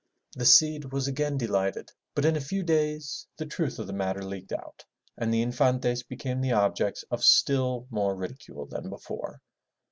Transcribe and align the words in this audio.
The 0.35 0.47
Cid 0.47 0.91
was 0.91 1.07
again 1.07 1.37
delighted, 1.37 1.91
but 2.15 2.25
in 2.25 2.35
a 2.35 2.41
few 2.41 2.63
days 2.63 3.27
the 3.37 3.45
truth 3.45 3.77
of 3.77 3.85
the 3.85 3.93
matter 3.93 4.23
leaked 4.25 4.51
out 4.51 4.83
and 5.15 5.31
the 5.31 5.43
Infantes 5.43 6.01
became 6.01 6.41
the 6.41 6.53
objects 6.53 7.05
of 7.11 7.23
still 7.23 7.85
more 7.91 8.15
ridicule 8.15 8.65
than 8.65 8.89
before. 8.89 9.41